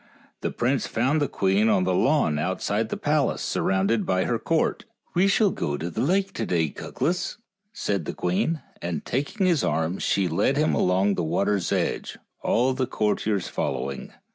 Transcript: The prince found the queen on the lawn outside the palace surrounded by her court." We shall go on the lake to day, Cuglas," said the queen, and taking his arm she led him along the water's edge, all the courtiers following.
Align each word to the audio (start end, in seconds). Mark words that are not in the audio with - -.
The 0.39 0.49
prince 0.49 0.87
found 0.87 1.21
the 1.21 1.27
queen 1.27 1.69
on 1.69 1.83
the 1.83 1.93
lawn 1.93 2.39
outside 2.39 2.89
the 2.89 2.97
palace 2.97 3.43
surrounded 3.43 4.03
by 4.03 4.23
her 4.25 4.39
court." 4.39 4.85
We 5.13 5.27
shall 5.27 5.51
go 5.51 5.73
on 5.73 5.77
the 5.77 6.01
lake 6.01 6.33
to 6.33 6.45
day, 6.47 6.69
Cuglas," 6.71 7.37
said 7.71 8.05
the 8.05 8.15
queen, 8.15 8.63
and 8.81 9.05
taking 9.05 9.45
his 9.45 9.63
arm 9.63 9.99
she 9.99 10.27
led 10.27 10.57
him 10.57 10.73
along 10.73 11.13
the 11.13 11.23
water's 11.23 11.71
edge, 11.71 12.17
all 12.41 12.73
the 12.73 12.87
courtiers 12.87 13.47
following. 13.47 14.11